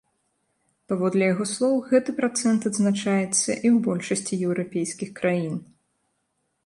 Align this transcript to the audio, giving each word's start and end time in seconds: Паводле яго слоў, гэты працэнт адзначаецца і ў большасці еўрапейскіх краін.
Паводле 0.93 1.27
яго 1.33 1.45
слоў, 1.55 1.75
гэты 1.91 2.15
працэнт 2.19 2.61
адзначаецца 2.69 3.37
і 3.37 3.37
ў 3.37 3.75
большасці 3.89 4.33
еўрапейскіх 4.49 5.09
краін. 5.21 5.55